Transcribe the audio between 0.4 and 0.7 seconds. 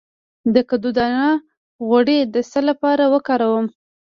د